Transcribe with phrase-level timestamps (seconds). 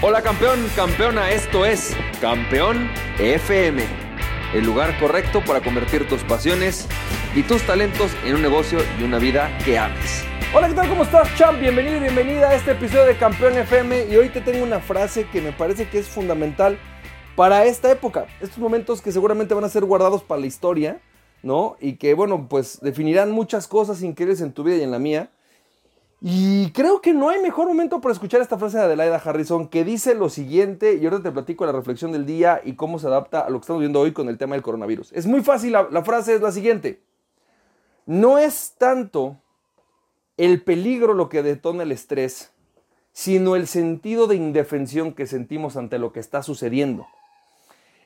[0.00, 3.82] Hola campeón, campeona, esto es Campeón FM,
[4.54, 6.86] el lugar correcto para convertir tus pasiones
[7.34, 10.22] y tus talentos en un negocio y una vida que ames.
[10.54, 10.88] Hola, ¿qué tal?
[10.88, 11.58] ¿Cómo estás, champ?
[11.58, 15.26] Bienvenido y bienvenida a este episodio de Campeón FM y hoy te tengo una frase
[15.32, 16.78] que me parece que es fundamental
[17.34, 21.00] para esta época, estos momentos que seguramente van a ser guardados para la historia,
[21.42, 21.76] ¿no?
[21.80, 25.32] Y que, bueno, pues definirán muchas cosas increíbles en tu vida y en la mía.
[26.20, 29.84] Y creo que no hay mejor momento para escuchar esta frase de Adelaida Harrison que
[29.84, 33.40] dice lo siguiente, y ahora te platico la reflexión del día y cómo se adapta
[33.40, 35.12] a lo que estamos viendo hoy con el tema del coronavirus.
[35.12, 37.00] Es muy fácil, la, la frase es la siguiente.
[38.04, 39.36] No es tanto
[40.36, 42.50] el peligro lo que detona el estrés,
[43.12, 47.06] sino el sentido de indefensión que sentimos ante lo que está sucediendo.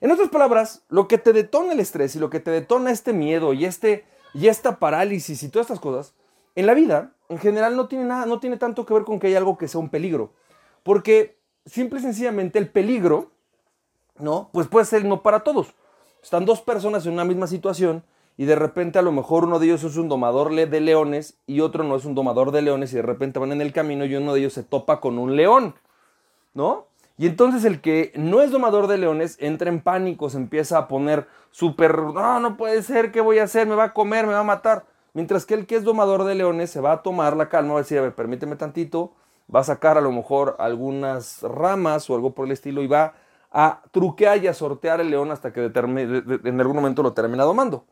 [0.02, 3.12] En otras palabras, lo que te detona el estrés y lo que te detona este
[3.12, 4.04] miedo y, este,
[4.34, 6.14] y esta parálisis y todas estas cosas,
[6.56, 9.28] en la vida, en general, no tiene, nada, no tiene tanto que ver con que
[9.28, 10.32] haya algo que sea un peligro.
[10.82, 13.30] Porque simple y sencillamente el peligro,
[14.18, 14.50] ¿no?
[14.52, 15.74] Pues puede ser no para todos.
[16.22, 18.04] Están dos personas en una misma situación
[18.36, 21.60] y de repente a lo mejor uno de ellos es un domador de leones y
[21.60, 24.14] otro no es un domador de leones y de repente van en el camino y
[24.14, 25.74] uno de ellos se topa con un león,
[26.52, 26.86] ¿no?
[27.16, 30.88] Y entonces el que no es domador de leones entra en pánico, se empieza a
[30.88, 33.66] poner súper, no, no puede ser, ¿qué voy a hacer?
[33.66, 34.91] Me va a comer, me va a matar.
[35.14, 37.80] Mientras que el que es domador de leones se va a tomar la calma, va
[37.80, 39.12] a decir, a ver, permíteme tantito,
[39.54, 43.14] va a sacar a lo mejor algunas ramas o algo por el estilo y va
[43.50, 47.84] a truquear y a sortear el león hasta que en algún momento lo termina domando.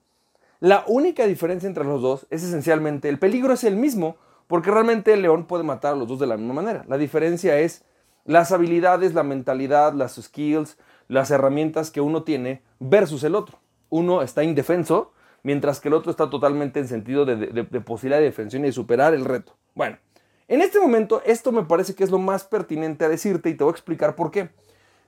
[0.60, 5.12] La única diferencia entre los dos es esencialmente el peligro es el mismo, porque realmente
[5.12, 6.84] el león puede matar a los dos de la misma manera.
[6.88, 7.84] La diferencia es
[8.24, 10.76] las habilidades, la mentalidad, las skills,
[11.08, 13.58] las herramientas que uno tiene versus el otro.
[13.88, 18.64] Uno está indefenso, mientras que el otro está totalmente en sentido de, posibilidad de defensión
[18.64, 19.56] y de superar el reto.
[19.74, 19.98] Bueno,
[20.48, 23.64] en este momento esto me parece que es lo más pertinente a decirte y te
[23.64, 24.50] voy a explicar por qué.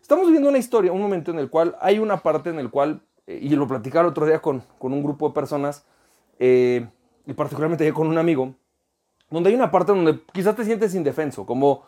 [0.00, 3.02] Estamos viviendo una historia, un momento en el cual hay una parte en el cual,
[3.26, 5.84] eh, y lo platicaba otro día con, con un grupo de personas,
[6.38, 6.86] eh,
[7.26, 8.54] y particularmente con un amigo,
[9.30, 11.84] donde hay una parte donde quizás te sientes indefenso, como,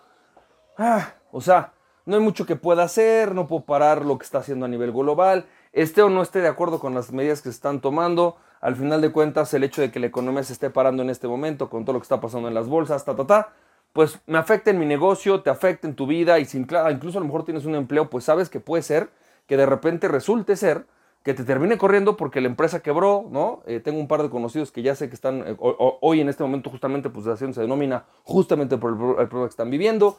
[0.78, 1.72] ah, o sea,
[2.06, 4.92] no hay mucho que pueda hacer, no puedo parar lo que está haciendo a nivel
[4.92, 8.76] global, esté o no esté de acuerdo con las medidas que se están tomando, al
[8.76, 11.68] final de cuentas el hecho de que la economía se esté parando en este momento
[11.68, 13.52] con todo lo que está pasando en las bolsas, ta, ta, ta,
[13.92, 17.26] pues me afecta en mi negocio, te afecta en tu vida y incluso a lo
[17.26, 19.10] mejor tienes un empleo, pues sabes que puede ser
[19.46, 20.86] que de repente resulte ser
[21.22, 23.62] que te termine corriendo porque la empresa quebró, ¿no?
[23.66, 26.42] Eh, tengo un par de conocidos que ya sé que están eh, hoy en este
[26.42, 30.18] momento justamente, pues la situación se denomina justamente por el, el problema que están viviendo.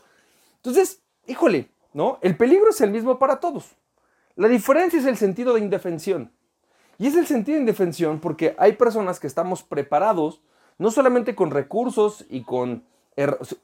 [0.58, 2.18] Entonces, híjole, ¿no?
[2.22, 3.76] El peligro es el mismo para todos.
[4.36, 6.32] La diferencia es el sentido de indefensión.
[6.98, 10.42] Y es el sentido de indefensión porque hay personas que estamos preparados,
[10.78, 12.84] no solamente con recursos y con,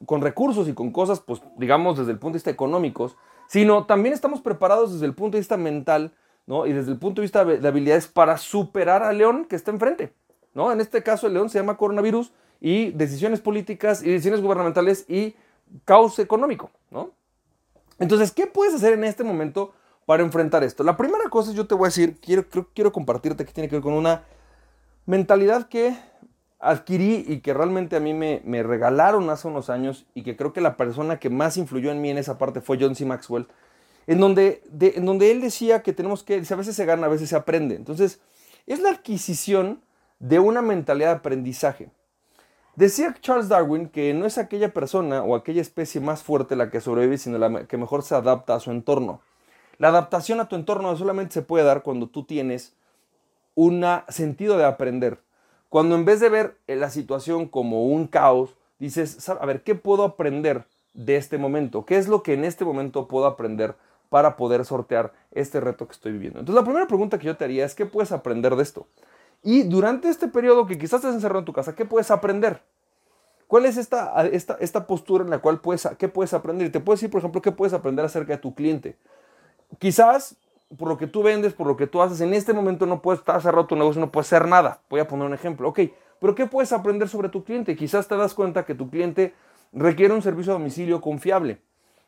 [0.06, 3.16] con recursos y con cosas, pues digamos desde el punto de vista económicos,
[3.48, 6.14] sino también estamos preparados desde el punto de vista mental,
[6.46, 6.66] ¿no?
[6.66, 10.14] Y desde el punto de vista de habilidades para superar al león que está enfrente,
[10.53, 10.72] ¿no?
[10.72, 15.36] En este caso el león se llama coronavirus y decisiones políticas y decisiones gubernamentales y
[15.84, 17.12] caos económico, ¿no?
[18.00, 19.74] Entonces, ¿qué puedes hacer en este momento
[20.11, 20.83] para enfrentar esto.
[20.83, 23.81] La primera cosa yo te voy a decir, quiero, quiero compartirte que tiene que ver
[23.81, 24.25] con una
[25.05, 25.95] mentalidad que
[26.59, 30.51] adquirí y que realmente a mí me, me, regalaron hace unos años y que creo
[30.51, 33.05] que la persona que más influyó en mí en esa parte fue John C.
[33.05, 33.47] Maxwell,
[34.05, 37.29] en donde, en donde él decía que tenemos que, a veces se gana, a veces
[37.29, 37.75] se aprende.
[37.75, 38.19] Entonces,
[38.67, 39.79] es la adquisición
[40.19, 41.89] de una mentalidad de aprendizaje.
[42.75, 46.81] Decía Charles Darwin que no es aquella persona o aquella especie más fuerte la que
[46.81, 49.22] sobrevive, sino la que mejor se adapta a su entorno.
[49.81, 52.75] La adaptación a tu entorno solamente se puede dar cuando tú tienes
[53.56, 55.18] un sentido de aprender.
[55.69, 60.03] Cuando en vez de ver la situación como un caos, dices, a ver, ¿qué puedo
[60.03, 61.84] aprender de este momento?
[61.84, 63.74] ¿Qué es lo que en este momento puedo aprender
[64.09, 66.41] para poder sortear este reto que estoy viviendo?
[66.41, 68.86] Entonces la primera pregunta que yo te haría es, ¿qué puedes aprender de esto?
[69.41, 72.62] Y durante este periodo que quizás estés encerrado en tu casa, ¿qué puedes aprender?
[73.47, 76.72] ¿Cuál es esta, esta, esta postura en la cual puedes, ¿qué puedes aprender?
[76.72, 78.96] Te puedo decir, por ejemplo, ¿qué puedes aprender acerca de tu cliente?
[79.79, 80.35] Quizás
[80.78, 83.20] por lo que tú vendes, por lo que tú haces, en este momento no puedes
[83.20, 84.79] estar cerrado tu negocio, no puedes hacer nada.
[84.90, 85.68] Voy a poner un ejemplo.
[85.70, 85.82] Ok,
[86.20, 87.76] pero ¿qué puedes aprender sobre tu cliente?
[87.76, 89.34] Quizás te das cuenta que tu cliente
[89.73, 91.62] requiere un servicio a domicilio confiable.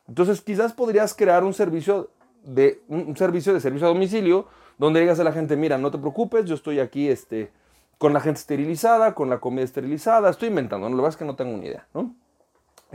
[0.07, 2.09] Entonces, quizás podrías crear un servicio
[2.43, 5.97] de un servicio de servicio a domicilio donde digas a la gente, mira, no te
[5.97, 7.51] preocupes, yo estoy aquí este,
[7.97, 10.95] con la gente esterilizada, con la comida esterilizada, estoy inventando, ¿no?
[10.97, 12.13] lo que es que no tengo ni idea, ¿no?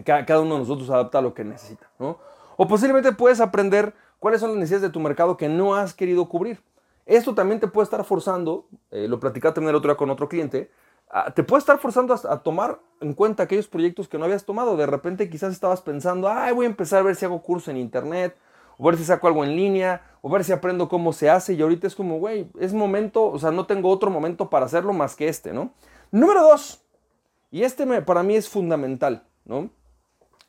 [0.04, 2.18] Cada, cada uno de nosotros adapta lo que necesita, ¿no?
[2.56, 6.28] O posiblemente puedes aprender cuáles son las necesidades de tu mercado que no has querido
[6.28, 6.62] cubrir.
[7.06, 10.28] Esto también te puede estar forzando, eh, lo platicaba también el otro día con otro
[10.28, 10.70] cliente,
[11.10, 14.44] ah, te puede estar forzando a, a, tomar en cuenta aquellos proyectos que no habías
[14.44, 14.76] tomado.
[14.76, 17.78] De repente quizás estabas pensando, ay, voy a empezar a ver si hago curso en
[17.78, 18.36] internet,
[18.78, 21.54] o ver si saco algo en línea, o ver si aprendo cómo se hace.
[21.54, 24.92] Y ahorita es como, güey, es momento, o sea, no tengo otro momento para hacerlo
[24.92, 25.72] más que este, ¿no?
[26.10, 26.82] Número dos,
[27.50, 29.70] y este me, para mí es fundamental, ¿no?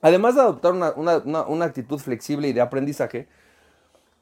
[0.01, 3.27] Además de adoptar una, una, una actitud flexible y de aprendizaje,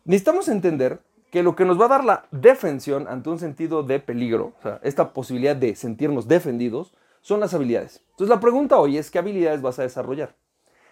[0.08, 4.00] necesitamos entender que lo que nos va a dar la defensión ante un sentido de
[4.00, 8.02] peligro, esta posibilidad de sentirnos defendidos, son las habilidades.
[8.12, 10.34] Entonces la pregunta hoy es, ¿qué habilidades vas a desarrollar?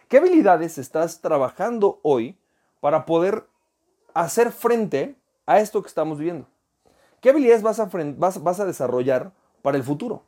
[0.09, 2.37] ¿Qué habilidades estás trabajando hoy
[2.81, 3.47] para poder
[4.13, 5.15] hacer frente
[5.45, 6.47] a esto que estamos viviendo?
[7.21, 9.31] ¿Qué habilidades vas a, vas a desarrollar
[9.61, 10.23] para el futuro?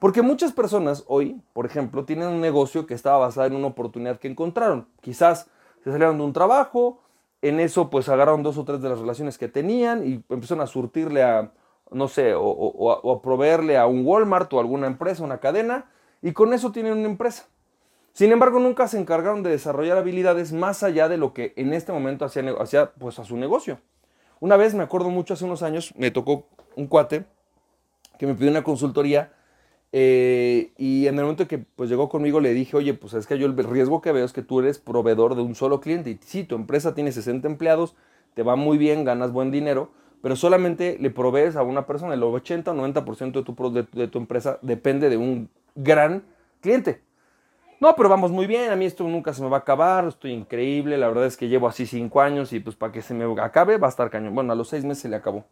[0.00, 4.18] Porque muchas personas hoy, por ejemplo, tienen un negocio que estaba basado en una oportunidad
[4.18, 4.88] que encontraron.
[5.00, 5.46] Quizás
[5.84, 7.01] se salieron de un trabajo,
[7.42, 10.66] en eso pues agarraron dos o tres de las relaciones que tenían y empezaron a
[10.66, 11.52] surtirle a,
[11.90, 15.90] no sé, o, a proveerle a un Walmart o alguna empresa, una cadena,
[16.22, 17.46] y con eso tienen una empresa.
[18.12, 21.92] Sin embargo, nunca se encargaron de desarrollar habilidades más allá de lo que en este
[21.92, 23.80] momento hacía, hacía pues, a su negocio.
[24.38, 26.46] Una vez, me acuerdo mucho, hace unos años, me tocó
[26.76, 27.24] un cuate
[28.18, 29.32] que me pidió una consultoría
[29.94, 33.38] eh, y en el momento que pues llegó conmigo le dije, oye, pues es que
[33.38, 36.10] yo el riesgo que veo es que tú eres proveedor de un solo cliente.
[36.10, 37.94] Y sí, tu empresa tiene 60 empleados,
[38.34, 39.90] te va muy bien, ganas buen dinero,
[40.22, 42.14] pero solamente le provees a una persona.
[42.14, 46.24] El 80 o 90% de tu, de, de tu empresa depende de un gran
[46.60, 47.02] cliente.
[47.80, 50.30] No, pero vamos muy bien, a mí esto nunca se me va a acabar, estoy
[50.30, 53.24] increíble, la verdad es que llevo así 5 años y pues para que se me
[53.42, 54.36] acabe va a estar cañón.
[54.36, 55.44] Bueno, a los 6 meses se le acabó.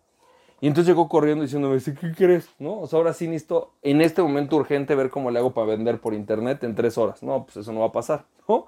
[0.61, 2.49] Y entonces llegó corriendo diciéndome, ¿qué quieres?
[2.59, 2.81] ¿No?
[2.81, 6.01] O sea, ahora sí necesito en este momento urgente ver cómo le hago para vender
[6.01, 7.23] por internet en tres horas.
[7.23, 8.25] No, pues eso no va a pasar.
[8.47, 8.67] ¿no?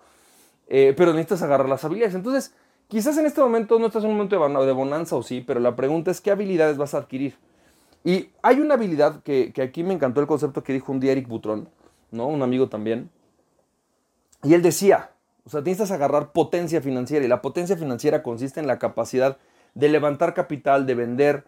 [0.68, 2.14] Eh, pero necesitas agarrar las habilidades.
[2.14, 2.54] Entonces,
[2.88, 5.76] quizás en este momento no estás en un momento de bonanza o sí, pero la
[5.76, 7.36] pregunta es, ¿qué habilidades vas a adquirir?
[8.04, 11.12] Y hay una habilidad que, que aquí me encantó el concepto que dijo un día
[11.12, 11.68] Eric Butrón,
[12.10, 12.26] ¿no?
[12.26, 13.10] Un amigo también.
[14.42, 15.10] Y él decía,
[15.44, 17.24] o sea, necesitas agarrar potencia financiera.
[17.24, 19.36] Y la potencia financiera consiste en la capacidad
[19.74, 21.44] de levantar capital, de vender,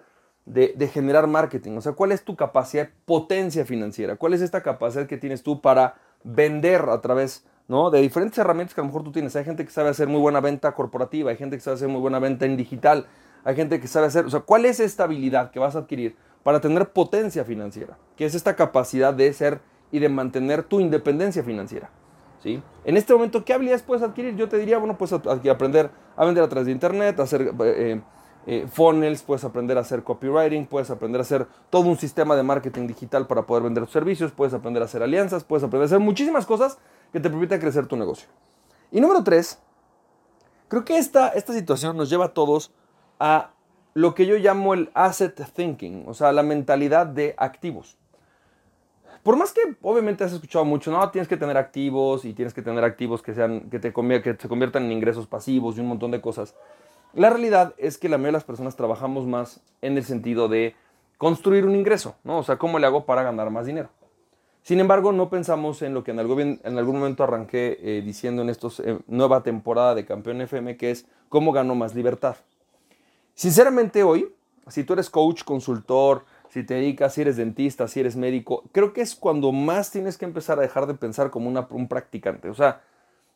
[0.47, 1.77] de, generar marketing.
[1.77, 4.17] O sea, ¿cuál es tu capacidad, potencia financiera?
[4.17, 7.91] ¿Cuál es esta capacidad que tienes tú para vender a través ¿no?
[7.91, 9.35] de diferentes herramientas que a lo mejor tú tienes?
[9.37, 12.01] Hay gente que sabe hacer muy buena venta corporativa, hay gente que sabe hacer muy
[12.01, 13.07] buena venta en digital,
[13.45, 16.17] hay gente que sabe hacer, o sea, ¿cuál es esta habilidad que vas a adquirir
[16.43, 17.97] para tener potencia financiera?
[18.17, 19.61] Que es esta capacidad de ser
[19.91, 21.91] y de mantener tu independencia financiera.
[22.43, 22.63] ¿Sí?
[22.85, 24.37] En este momento, ¿qué habilidades puedes adquirir?
[24.37, 28.03] Yo te diría, bueno, pues aprender a vender a través de internet, a hacer eh,
[28.47, 32.43] eh, funnels, puedes aprender a hacer copywriting, puedes aprender a hacer todo un sistema de
[32.43, 35.87] marketing digital para poder vender tus servicios, puedes aprender a hacer alianzas, puedes aprender a
[35.87, 36.79] hacer muchísimas cosas
[37.13, 38.29] que te permitan crecer tu negocio.
[38.91, 39.59] Y número tres,
[40.69, 42.73] creo que esta, esta situación nos lleva a todos
[43.19, 43.51] a
[43.95, 47.97] lo que yo llamo el asset thinking, o sea, la mentalidad de activos.
[49.23, 52.61] Por más que obviamente has escuchado mucho, no, tienes que tener activos y tienes que
[52.61, 56.11] tener activos que, sean, que, te que se conviertan en ingresos pasivos y un montón
[56.11, 56.55] de cosas.
[57.15, 60.75] La realidad es que la mayoría de las personas trabajamos más en el sentido de
[61.17, 62.39] construir un ingreso, ¿no?
[62.39, 63.89] O sea, ¿cómo le hago para ganar más dinero?
[64.63, 68.43] Sin embargo, no pensamos en lo que en algún, en algún momento arranqué eh, diciendo
[68.43, 72.37] en esta eh, nueva temporada de Campeón FM, que es cómo gano más libertad.
[73.35, 74.33] Sinceramente hoy,
[74.69, 78.93] si tú eres coach, consultor, si te dedicas, si eres dentista, si eres médico, creo
[78.93, 82.49] que es cuando más tienes que empezar a dejar de pensar como una, un practicante.
[82.49, 82.81] O sea,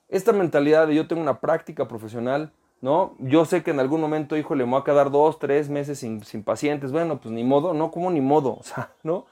[0.09, 3.17] esta mentalidad de yo tengo una práctica profesional, ¿no?
[3.19, 6.21] Yo sé que en algún momento, hijo, le voy a quedar dos, tres meses sin,
[6.43, 6.93] pacientes.
[6.93, 9.27] Bueno, pues ni modo, no, como ni modo, o sea, ¿no?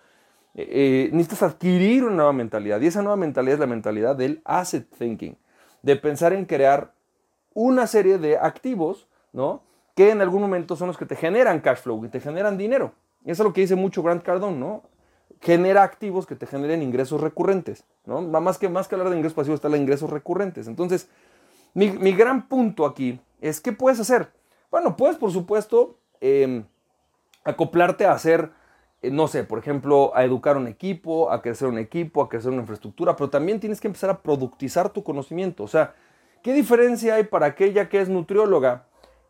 [0.54, 4.40] Eh, eh, necesitas adquirir una nueva mentalidad y esa nueva mentalidad es la mentalidad del
[4.44, 5.36] asset thinking,
[5.82, 6.92] de pensar en crear
[7.52, 9.62] una serie de activos, ¿no?
[9.94, 12.92] Que en algún momento son los que te generan cash flow, y te generan dinero.
[13.24, 14.82] Eso es lo que dice mucho Grant Cardone, ¿no?
[15.40, 18.22] Genera activos que te generen ingresos recurrentes, ¿no?
[18.22, 20.66] Más que, más que hablar de ingresos pasivos, está los ingresos recurrentes.
[20.66, 21.08] Entonces,
[21.74, 24.32] mi, mi gran punto aquí es ¿qué puedes hacer?
[24.70, 26.64] Bueno, puedes por supuesto em,
[27.44, 28.50] acoplarte a hacer,
[29.02, 32.50] eh, no sé, por ejemplo, a educar un equipo, a crecer un equipo, a crecer
[32.50, 35.62] una infraestructura, pero también tienes que empezar a productizar tu conocimiento.
[35.62, 35.94] O sea,
[36.42, 38.85] ¿qué diferencia hay para aquella que es nutrióloga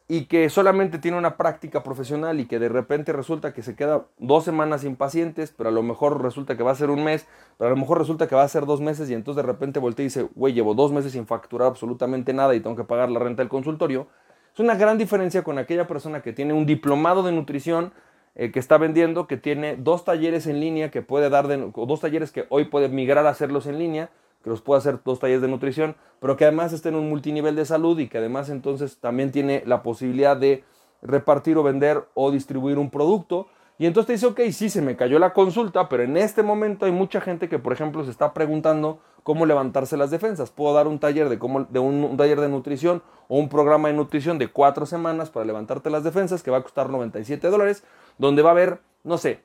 [0.09, 4.07] y que solamente tiene una práctica profesional y que de repente resulta que se queda
[4.19, 7.27] dos semanas sin pacientes, pero a lo mejor resulta que va a ser un mes,
[7.59, 9.81] pero a lo mejor resulta que va a ser dos meses y entonces de repente
[9.81, 13.11] voltea y dice, güey, llevo dos meses sin facturar absolutamente nada y tengo que pagar
[13.11, 14.07] la renta del consultorio.
[14.55, 17.93] Es una gran diferencia con aquella persona que tiene un diplomado de nutrición,
[18.37, 22.01] eh, que está vendiendo, que tiene dos talleres en línea, que puede dar, de, dos
[22.01, 24.11] talleres que hoy puede migrar a hacerlos en línea,
[24.47, 27.57] que los puede hacer dos talleres de nutrición, pero que además esté en un multinivel
[27.57, 30.62] de salud y que además entonces también tiene la posibilidad de
[31.03, 34.95] repartir o vender o distribuir un producto Y entonces te dice, ok, sí, se me
[34.95, 38.33] cayó la consulta, pero en este momento hay mucha gente que, por ejemplo, se está
[38.35, 40.53] preguntando cómo levantarse las defensas.
[40.53, 43.88] Puedo dar un taller de, cómo, de un, un, taller de nutrición o un programa
[43.88, 47.83] de nutrición de cuatro semanas para levantarte las defensas que va a costar 97 dólares,
[48.17, 49.41] donde va a haber, no sé,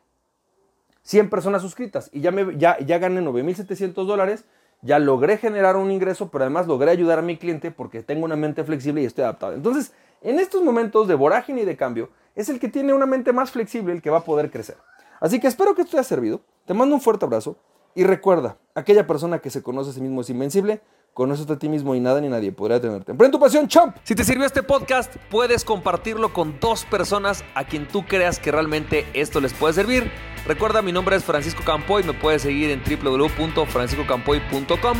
[1.01, 4.45] 100 personas suscritas y ya, me, ya, ya gané 9.700 dólares,
[4.81, 8.35] ya logré generar un ingreso, pero además logré ayudar a mi cliente porque tengo una
[8.35, 9.53] mente flexible y estoy adaptado.
[9.53, 13.33] Entonces, en estos momentos de vorágine y de cambio, es el que tiene una mente
[13.33, 14.77] más flexible el que va a poder crecer.
[15.19, 16.41] Así que espero que esto te haya servido.
[16.65, 17.57] Te mando un fuerte abrazo
[17.93, 20.81] y recuerda, aquella persona que se conoce a sí mismo es invencible.
[21.13, 23.11] Conoce a ti mismo y nada ni nadie podrá detenerte.
[23.11, 23.97] Emprende tu pasión, champ.
[24.03, 28.49] Si te sirvió este podcast, puedes compartirlo con dos personas a quien tú creas que
[28.49, 30.09] realmente esto les puede servir.
[30.45, 34.97] Recuerda, mi nombre es Francisco Campoy, me puedes seguir en www.franciscocampoy.com.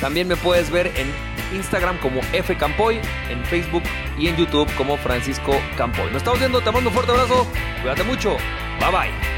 [0.00, 1.12] También me puedes ver en
[1.56, 3.82] Instagram como F Campoy, en Facebook
[4.16, 6.06] y en YouTube como Francisco Campoy.
[6.06, 7.44] Nos estamos viendo, te mando un fuerte abrazo,
[7.82, 8.36] cuídate mucho,
[8.80, 9.37] bye bye.